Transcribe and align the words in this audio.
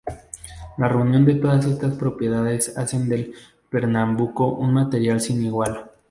La 0.79 0.87
reunión 0.87 1.25
de 1.25 1.35
todas 1.35 1.63
estas 1.67 1.93
propiedades 1.93 2.75
hacen 2.75 3.07
del 3.07 3.35
Pernambuco 3.69 4.47
un 4.47 4.73
material 4.73 5.21
sin 5.21 5.45
igual. 5.45 5.91